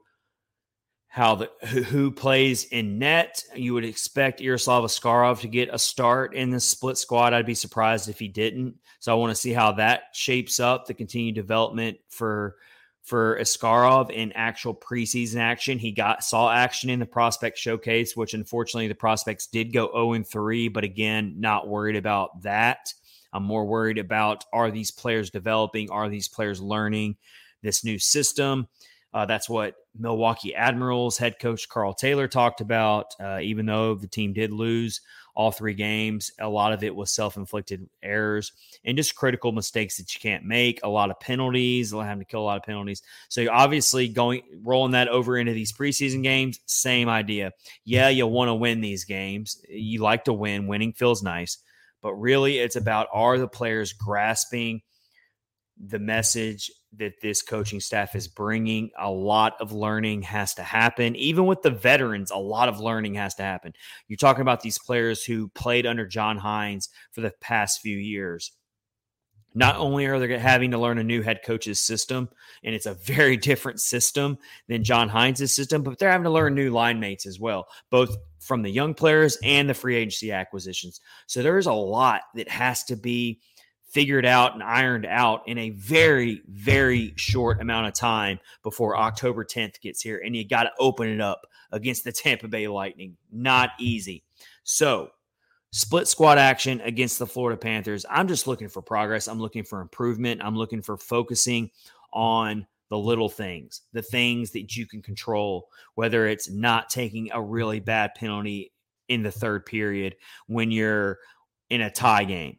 [1.13, 6.35] how the who, plays in net, you would expect Yaroslav Askarov to get a start
[6.35, 7.33] in the split squad.
[7.33, 8.77] I'd be surprised if he didn't.
[9.01, 12.57] So I want to see how that shapes up the continued development for
[13.03, 15.79] for Askarov in actual preseason action.
[15.79, 20.13] He got saw action in the prospect showcase, which unfortunately the prospects did go 0
[20.13, 22.93] and 3, but again, not worried about that.
[23.33, 25.91] I'm more worried about are these players developing?
[25.91, 27.17] Are these players learning
[27.63, 28.69] this new system?
[29.13, 33.15] Uh, that's what Milwaukee Admirals head coach Karl Taylor talked about.
[33.21, 35.01] Uh, even though the team did lose
[35.41, 38.53] all three games, a lot of it was self inflicted errors
[38.85, 40.81] and just critical mistakes that you can't make.
[40.83, 43.01] A lot of penalties, having to kill a lot of penalties.
[43.31, 47.53] So obviously going rolling that over into these preseason games, same idea.
[47.87, 49.65] Yeah, you want to win these games.
[49.67, 50.67] You like to win.
[50.67, 51.57] Winning feels nice,
[52.03, 54.83] but really it's about are the players grasping
[55.83, 58.91] the message that this coaching staff is bringing.
[58.99, 61.15] A lot of learning has to happen.
[61.17, 63.73] Even with the veterans, a lot of learning has to happen.
[64.09, 68.53] You're talking about these players who played under John Hynes for the past few years.
[69.53, 72.29] Not only are they having to learn a new head coach's system,
[72.63, 76.55] and it's a very different system than John Hynes' system, but they're having to learn
[76.55, 81.01] new line mates as well, both from the young players and the free agency acquisitions.
[81.27, 83.41] So there's a lot that has to be
[83.91, 89.45] figured out and ironed out in a very, very short amount of time before October
[89.45, 90.23] 10th gets here.
[90.25, 93.17] And you got to open it up against the Tampa Bay Lightning.
[93.33, 94.23] Not easy.
[94.63, 95.11] So,
[95.73, 98.07] split squad action against the Florida Panthers.
[98.09, 99.27] I'm just looking for progress.
[99.27, 100.41] I'm looking for improvement.
[100.43, 101.71] I'm looking for focusing
[102.13, 107.41] on the little things, the things that you can control, whether it's not taking a
[107.41, 108.73] really bad penalty
[109.09, 111.19] in the third period when you're
[111.71, 112.59] in a tie game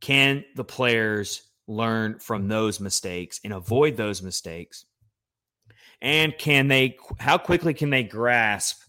[0.00, 4.86] can the players learn from those mistakes and avoid those mistakes?
[6.02, 8.80] And can they, how quickly can they grasp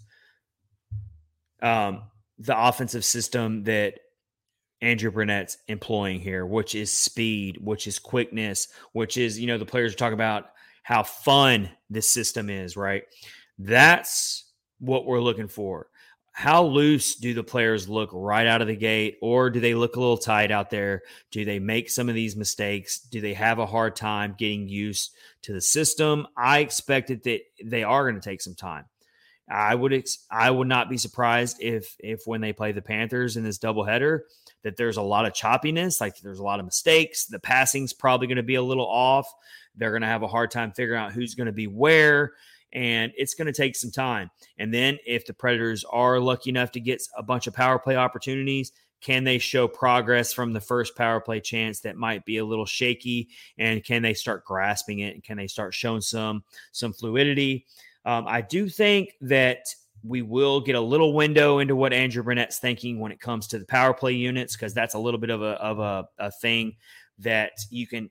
[1.61, 2.03] um,
[2.39, 3.95] the offensive system that
[4.81, 9.65] Andrew Brunette's employing here, which is speed, which is quickness, which is, you know, the
[9.65, 10.45] players are talking about
[10.83, 13.03] how fun this system is, right?
[13.59, 14.45] That's
[14.79, 15.90] what we're looking for
[16.31, 19.95] how loose do the players look right out of the gate or do they look
[19.95, 21.01] a little tight out there?
[21.29, 22.99] Do they make some of these mistakes?
[22.99, 25.13] Do they have a hard time getting used
[25.43, 26.27] to the system?
[26.37, 28.85] I expected that they are going to take some time.
[29.49, 33.35] I would ex- i would not be surprised if if when they play the panthers
[33.35, 34.19] in this doubleheader
[34.63, 38.27] that there's a lot of choppiness like there's a lot of mistakes the passing's probably
[38.27, 39.27] going to be a little off.
[39.75, 42.31] They're going to have a hard time figuring out who's going to be where
[42.73, 44.29] and it's going to take some time.
[44.57, 47.95] And then if the Predators are lucky enough to get a bunch of power play
[47.95, 52.45] opportunities, can they show progress from the first power play chance that might be a
[52.45, 53.29] little shaky?
[53.57, 55.15] And can they start grasping it?
[55.15, 57.65] And can they start showing some some fluidity?
[58.05, 59.59] Um, i do think that
[60.03, 63.59] we will get a little window into what andrew brunette's thinking when it comes to
[63.59, 66.75] the power play units because that's a little bit of a of a, a thing
[67.19, 68.09] that you can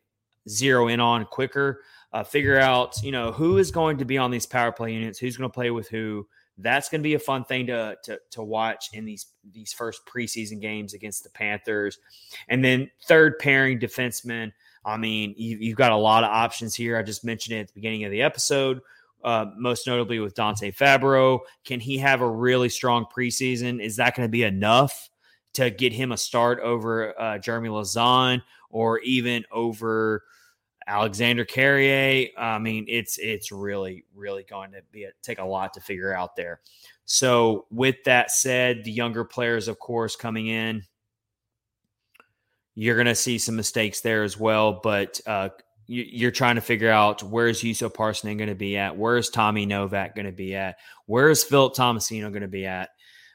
[0.49, 4.31] zero in on quicker uh, figure out, you know, who is going to be on
[4.31, 6.27] these power play units, who's going to play with who.
[6.59, 10.03] That's going to be a fun thing to, to to watch in these these first
[10.05, 11.99] preseason games against the Panthers,
[12.49, 14.53] and then third pairing defenseman.
[14.85, 16.99] I mean, you, you've got a lot of options here.
[16.99, 18.81] I just mentioned it at the beginning of the episode.
[19.23, 21.41] Uh, most notably with Dante Fabbro.
[21.65, 23.83] Can he have a really strong preseason?
[23.83, 25.11] Is that going to be enough
[25.55, 30.25] to get him a start over uh, Jeremy Lauzon or even over
[30.91, 32.29] Alexandre Carrier.
[32.37, 36.13] I mean, it's it's really really going to be a, take a lot to figure
[36.13, 36.61] out there.
[37.05, 40.83] So, with that said, the younger players, of course, coming in,
[42.75, 44.81] you're going to see some mistakes there as well.
[44.83, 45.51] But uh,
[45.87, 49.67] you, are trying to figure out where's Juuso Parssinen going to be at, where's Tommy
[49.67, 52.91] Novak going to be at, where's Philip Tomasino going to be at.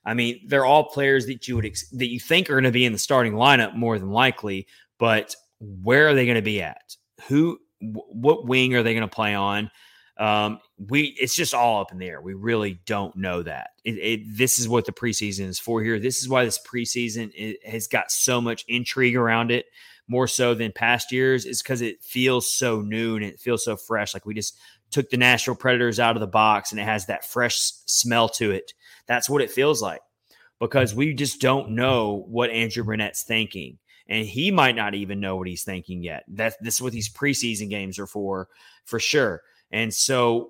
[0.06, 2.72] I mean, they're all players that you would ex- that you think are going to
[2.72, 4.68] be in the starting lineup more than likely,
[5.00, 6.96] but where are they going to be at?
[7.28, 9.72] Who what wing are they going to play on?
[10.18, 12.22] Um, we it's just all up in the air.
[12.22, 13.72] We really don't know that.
[13.84, 16.00] It, it, this is what the preseason is for here.
[16.00, 17.32] This is why this preseason
[17.66, 19.66] has got so much intrigue around it,
[20.08, 23.76] more so than past years, is because it feels so new and it feels so
[23.76, 24.14] fresh.
[24.14, 24.58] Like we just
[24.92, 28.52] took the Nashville Predators out of the box and it has that fresh smell to
[28.52, 28.74] it.
[29.08, 30.02] That's what it feels like.
[30.60, 33.78] because we just don't know what Andrew Brunette's thinking.
[34.08, 36.24] And he might not even know what he's thinking yet.
[36.28, 38.50] That's this is what these preseason games are for,
[38.86, 39.42] for sure.
[39.72, 40.50] And so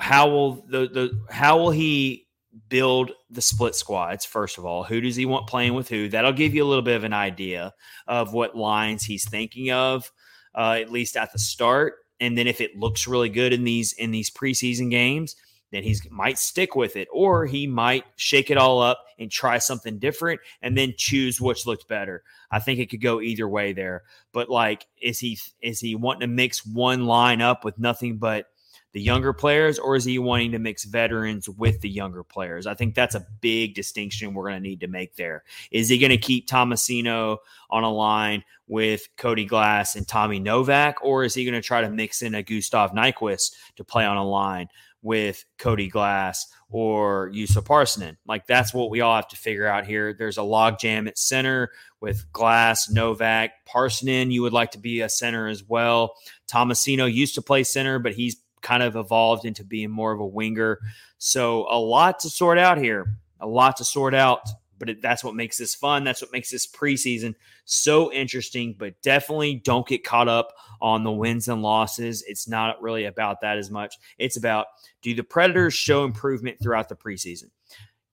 [0.00, 2.26] how will the the how will he
[2.68, 6.32] build the split squads first of all who does he want playing with who that'll
[6.32, 7.72] give you a little bit of an idea
[8.06, 10.10] of what lines he's thinking of
[10.54, 13.94] uh, at least at the start and then if it looks really good in these
[13.94, 15.34] in these preseason games
[15.72, 19.58] then he might stick with it or he might shake it all up and try
[19.58, 22.22] something different and then choose which looked better.
[22.50, 24.04] I think it could go either way there.
[24.32, 28.46] But like is he is he wanting to mix one line up with nothing but
[28.92, 32.66] the younger players or is he wanting to mix veterans with the younger players?
[32.66, 35.44] I think that's a big distinction we're going to need to make there.
[35.70, 37.38] Is he going to keep tomasino
[37.70, 41.80] on a line with cody glass and tommy novak or is he going to try
[41.80, 44.68] to mix in a gustav nyquist to play on a line
[45.02, 48.16] with Cody Glass or Juuso Parssinen.
[48.26, 50.14] Like that's what we all have to figure out here.
[50.14, 54.30] There's a logjam at center with Glass, Novak, Parssinen.
[54.30, 56.14] You would like to be a center as well.
[56.50, 60.26] Tomasino used to play center, but he's kind of evolved into being more of a
[60.26, 60.78] winger.
[61.18, 63.06] So a lot to sort out here.
[63.40, 64.40] A lot to sort out
[64.82, 66.02] but it, that's what makes this fun.
[66.02, 68.74] That's what makes this preseason so interesting.
[68.76, 72.24] But definitely don't get caught up on the wins and losses.
[72.26, 73.94] It's not really about that as much.
[74.18, 74.66] It's about
[75.00, 77.50] do the Predators show improvement throughout the preseason?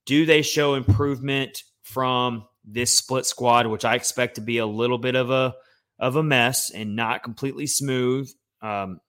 [0.05, 4.99] Do they show improvement from this split squad, which I expect to be a little
[4.99, 5.55] bit of a
[5.97, 8.31] of a mess and not completely smooth?
[8.61, 8.99] Um,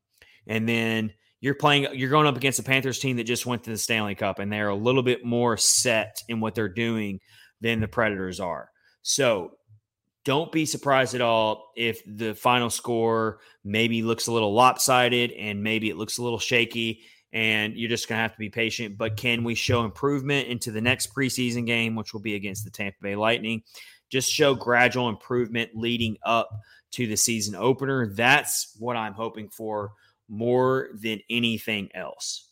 [0.46, 3.70] and then you're playing you're going up against the Panthers team that just went to
[3.70, 7.20] the Stanley Cup and they're a little bit more set in what they're doing
[7.60, 8.70] than the Predators are.
[9.02, 9.52] So
[10.24, 15.62] don't be surprised at all if the final score maybe looks a little lopsided and
[15.62, 17.02] maybe it looks a little shaky
[17.32, 18.98] and you're just going to have to be patient.
[18.98, 22.70] But can we show improvement into the next preseason game, which will be against the
[22.70, 23.62] Tampa Bay Lightning?
[24.10, 26.50] Just show gradual improvement leading up
[26.92, 28.08] to the season opener.
[28.08, 29.92] That's what I'm hoping for
[30.28, 32.49] more than anything else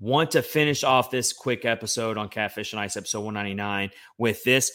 [0.00, 4.72] want to finish off this quick episode on Catfish On Ice, episode 199, with this.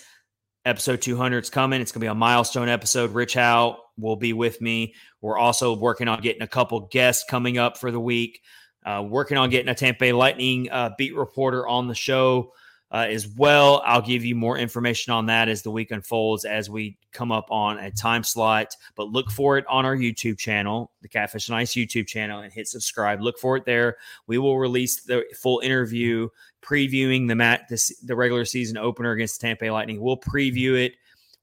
[0.64, 1.82] Episode 200 is coming.
[1.82, 3.14] It's going to be a milestone episode.
[3.14, 4.96] Rich Howe will be with me.
[5.22, 8.42] We're also working on getting a couple guests coming up for the week.
[8.84, 12.52] Uh, working on getting a Tampa Bay Lightning uh, beat reporter on the show
[12.92, 13.82] uh, as well.
[13.86, 17.50] I'll give you more information on that as the week unfolds as we come up
[17.50, 18.76] on a time slot.
[18.96, 22.54] But look for it on our YouTube channel, the Catfish On Ice YouTube channel, and
[22.54, 23.22] hit subscribe.
[23.22, 23.98] Look for it there.
[24.28, 26.30] We will release the full interview
[26.62, 30.00] previewing the mat the, the regular season opener against the Tampa Lightning.
[30.00, 30.94] We'll preview it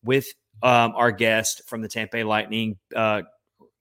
[0.03, 0.27] with
[0.63, 3.23] um, our guest from the Tampa Lightning uh,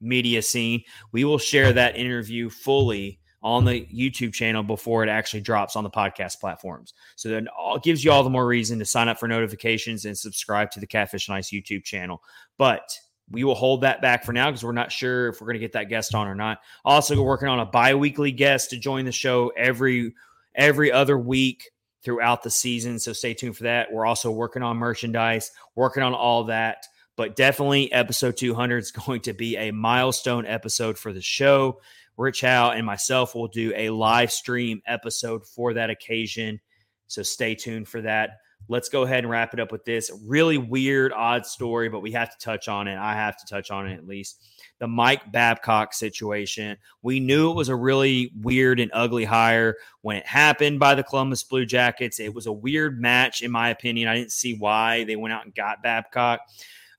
[0.02, 0.84] media scene.
[1.12, 5.84] We will share that interview fully on the YouTube channel before it actually drops on
[5.84, 6.94] the podcast platforms.
[7.16, 10.18] So then it gives you all the more reason to sign up for notifications and
[10.18, 12.22] subscribe to the Catfish On Ice YouTube channel.
[12.58, 12.98] But
[13.32, 15.60] we will hold that back for now because we're not sure if we're going to
[15.60, 16.60] get that guest on or not.
[16.86, 20.14] Also, we're working on a bi-weekly guest to join the show every
[20.54, 21.72] every other week
[22.04, 23.00] throughout the season.
[23.00, 23.92] So stay tuned for that.
[23.92, 26.86] We're also working on merchandise, working on all that.
[27.16, 31.80] But definitely, episode 200 is going to be a milestone episode for the show.
[32.18, 36.60] Rich Howe and myself will do a live stream episode for that occasion.
[37.08, 38.38] So stay tuned for that.
[38.68, 42.12] Let's go ahead and wrap it up with this really weird, odd story, but we
[42.12, 42.98] have to touch on it.
[42.98, 44.40] I have to touch on it at least.
[44.80, 46.78] The Mike Babcock situation.
[47.02, 51.04] We knew it was a really weird and ugly hire when it happened by the
[51.04, 52.20] Columbus Blue Jackets.
[52.20, 54.08] It was a weird match, in my opinion.
[54.08, 56.42] I didn't see why they went out and got Babcock.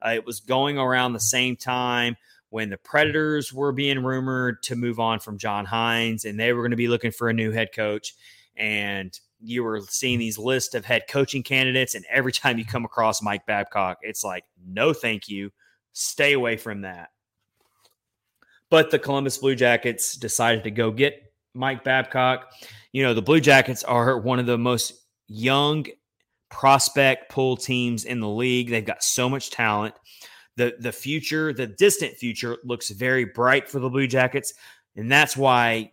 [0.05, 2.17] Uh, it was going around the same time
[2.53, 6.61] when the Predators were being rumored to move on from John Hynes and they were
[6.61, 8.15] going to be looking for a new head coach.
[8.59, 11.95] And you were seeing these lists of head coaching candidates.
[11.95, 15.51] And every time you come across Mike Babcock, it's like, no, thank you.
[15.95, 17.09] Stay away from that.
[18.69, 22.53] But the Columbus Blue Jackets decided to go get Mike Babcock.
[22.93, 24.93] You know, the Blue Jackets are one of the most
[25.27, 25.87] young
[26.51, 28.69] prospect pool teams in the league.
[28.69, 29.95] They've got so much talent
[30.57, 34.55] the the future, the distant future, looks very bright for the Blue Jackets,
[34.97, 35.93] and that's why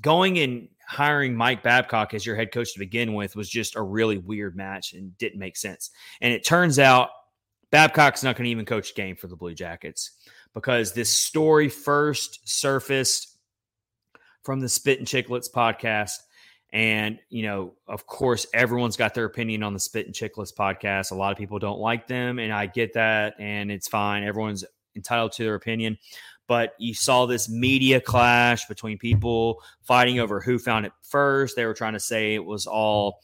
[0.00, 3.82] going and hiring Mike Babcock as your head coach to begin with was just a
[3.82, 5.90] really weird match and didn't make sense.
[6.20, 7.10] And it turns out
[7.70, 10.12] Babcock's not going to even coach a game for the Blue Jackets
[10.52, 13.38] because this story first surfaced
[14.42, 16.18] from the Spittin' Chiclets podcast
[16.72, 21.10] and, you know, of course, everyone's got their opinion on the Spittin' Chiclets podcast.
[21.10, 24.24] A lot of people don't like them, and I get that, and it's fine.
[24.24, 24.64] Everyone's
[24.96, 25.98] entitled to their opinion.
[26.48, 31.56] But you saw this media clash between people fighting over who found it first.
[31.56, 33.20] They were trying to say it was all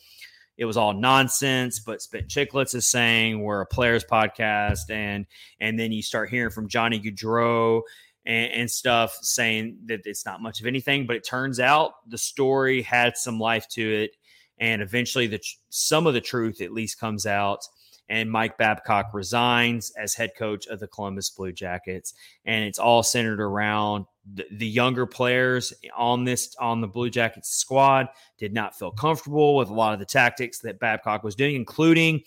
[0.56, 1.80] it was all nonsense.
[1.80, 5.26] But Spit Chicklets is saying we're a players podcast, and
[5.60, 7.82] and then you start hearing from Johnny Gaudreau
[8.28, 11.06] and, and, stuff saying that it's not much of anything.
[11.06, 14.16] But it turns out the story had some life to it,
[14.58, 17.66] and eventually the some of the truth at least comes out
[18.08, 22.14] and Mike Babcock resigns as head coach of the Columbus Blue Jackets.
[22.44, 27.50] And it's all centered around the, the, younger players on this on the Blue Jackets
[27.50, 28.08] squad
[28.38, 32.22] did not feel comfortable with a lot of the tactics that Babcock was doing, including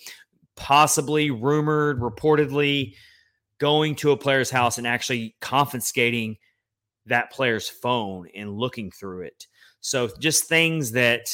[0.56, 2.94] possibly rumored, reportedly
[3.62, 6.36] going to a player's house and actually confiscating
[7.06, 9.46] that player's phone and looking through it.
[9.80, 11.28] So just things that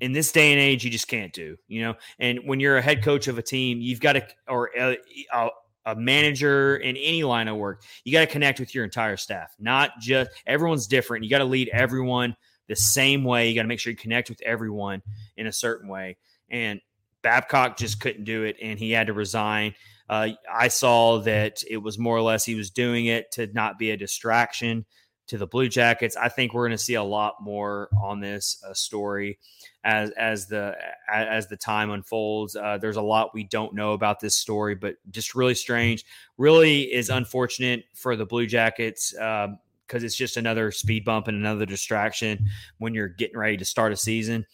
[0.00, 1.94] in this day and age you just can't do you know?
[2.18, 4.96] And when you're a head coach of a team you've got to or a,
[5.34, 5.48] a,
[5.84, 9.54] a manager in any line of work you got to connect with your entire staff
[9.58, 11.22] not just everyone's different.
[11.22, 12.34] You got to lead everyone
[12.66, 13.48] the same way.
[13.48, 15.02] You got to make sure you connect with everyone
[15.36, 16.16] in a certain way.
[16.50, 16.80] And
[17.20, 19.74] babcock just couldn't do it and he had to resign
[20.08, 23.78] uh, i saw that it was more or less he was doing it to not
[23.78, 24.84] be a distraction
[25.28, 26.16] to the Blue Jackets.
[26.16, 29.38] I think we're going to see a lot more on this uh, story
[29.84, 30.74] as as the
[31.12, 32.56] as the time unfolds.
[32.56, 36.04] Uh, there's a lot we don't know about this story, but just really strange.
[36.38, 39.58] Really is unfortunate for the Blue Jackets because um,
[39.92, 42.46] it's just another speed bump and another distraction
[42.78, 44.46] when you're getting ready to start a season.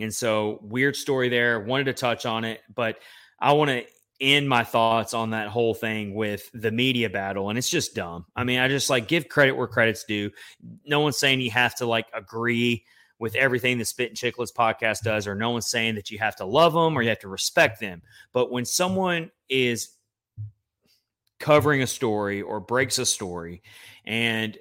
[0.00, 1.60] And so, weird story there.
[1.60, 2.98] Wanted to touch on it, but
[3.40, 3.84] I want to
[4.20, 8.26] end my thoughts on that whole thing with the media battle and it's just dumb.
[8.34, 10.30] I mean i just like give credit where credit's due.
[10.84, 12.84] No one's saying you have to like agree
[13.20, 16.44] with everything the spittin' chiclets podcast does or no one's saying that you have to
[16.44, 18.02] love them or you have to respect them.
[18.32, 19.90] But when someone is
[21.38, 23.62] covering a story or breaks a story
[24.04, 24.56] and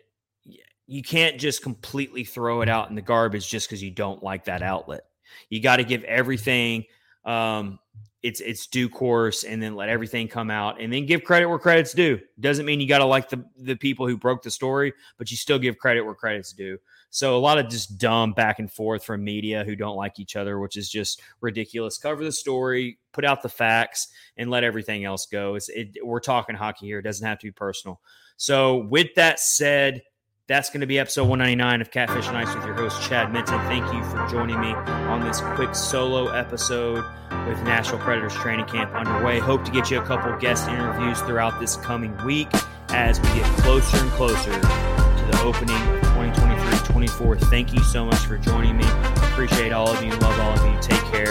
[0.87, 4.45] you can't just completely throw it out in the garbage just because you don't like
[4.45, 5.01] that outlet.
[5.49, 6.85] You got to give everything
[7.25, 7.79] um,
[8.27, 11.57] its its due course and then let everything come out and then give credit where
[11.57, 12.19] credit's due.
[12.39, 15.37] Doesn't mean you got to like the the people who broke the story, but you
[15.37, 16.77] still give credit where credit's due.
[17.09, 20.35] So a lot of just dumb back and forth from media who don't like each
[20.35, 21.97] other, which is just ridiculous.
[21.97, 25.55] Cover the story, put out the facts, and let everything else go.
[25.55, 28.01] It's, it, we're talking hockey here; it doesn't have to be personal.
[28.35, 30.01] So with that said,
[30.47, 33.59] that's going to be episode 199 of Catfish On Ice with your host, Chad Minton.
[33.67, 37.03] Thank you for joining me on this quick solo episode
[37.47, 39.39] with Nashville Predators training camp underway.
[39.39, 42.47] Hope to get you a couple guest interviews throughout this coming week
[42.89, 47.37] as we get closer and closer to the opening of 2023 24.
[47.37, 48.85] Thank you so much for joining me.
[48.87, 50.11] Appreciate all of you.
[50.11, 50.81] Love all of you.
[50.81, 51.27] Take care